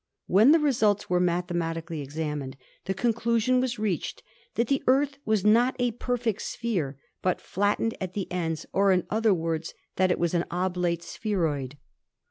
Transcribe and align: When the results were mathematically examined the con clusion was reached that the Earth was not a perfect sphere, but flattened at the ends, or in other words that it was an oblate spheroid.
When 0.25 0.51
the 0.51 0.57
results 0.57 1.11
were 1.11 1.19
mathematically 1.19 2.01
examined 2.01 2.57
the 2.85 2.95
con 2.95 3.13
clusion 3.13 3.61
was 3.61 3.77
reached 3.77 4.23
that 4.55 4.65
the 4.67 4.81
Earth 4.87 5.19
was 5.25 5.45
not 5.45 5.75
a 5.77 5.91
perfect 5.91 6.41
sphere, 6.41 6.97
but 7.21 7.39
flattened 7.39 7.95
at 8.01 8.13
the 8.13 8.25
ends, 8.31 8.65
or 8.73 8.91
in 8.91 9.05
other 9.11 9.31
words 9.35 9.75
that 9.97 10.09
it 10.09 10.17
was 10.17 10.33
an 10.33 10.45
oblate 10.49 11.03
spheroid. 11.03 11.77